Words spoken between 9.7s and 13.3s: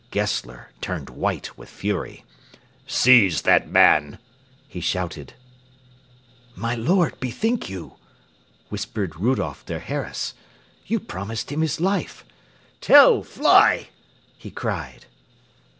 Harras; "you promised him his life. Tell,